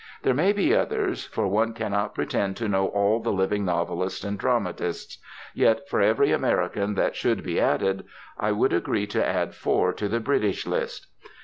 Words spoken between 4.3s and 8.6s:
dramatists. Yet for every American that should be added, I